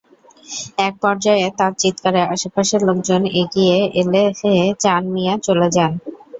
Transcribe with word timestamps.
একপর্যায়ে 0.81 1.47
তাঁর 1.57 1.73
চিৎকারে 1.81 2.21
আশপাশের 2.33 2.81
লোকজন 2.87 3.21
এগিয়ে 3.41 3.77
এলে 4.01 4.23
চান 4.83 5.01
মিয়া 5.13 5.35
চলে 5.45 5.67
যান। 5.75 5.91